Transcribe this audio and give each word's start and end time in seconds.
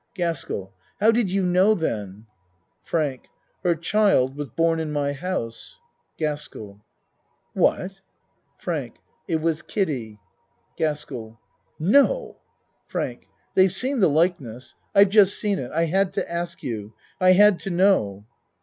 GASKELL 0.15 0.73
How 0.99 1.11
did 1.11 1.29
you 1.29 1.43
know 1.43 1.75
then? 1.75 2.25
FRANK 2.81 3.25
Her 3.61 3.75
child 3.75 4.35
was 4.35 4.47
born 4.47 4.79
in 4.79 4.91
my 4.91 5.13
house. 5.13 5.77
GASKELL 6.17 6.81
What? 7.53 8.01
FRANK 8.57 8.95
It 9.27 9.41
was 9.41 9.61
Kiddie! 9.61 10.19
GASKELL 10.75 11.39
No! 11.79 12.37
FRANK 12.87 13.27
They've 13.53 13.71
seen 13.71 13.99
the 13.99 14.09
likeness 14.09 14.73
I've 14.95 15.09
just 15.09 15.39
seen 15.39 15.59
it. 15.59 15.71
I 15.71 15.83
had 15.83 16.13
to 16.13 16.27
ask 16.27 16.63
you. 16.63 16.95
I 17.19 17.33
had 17.33 17.59
to 17.59 17.69
know. 17.69 18.25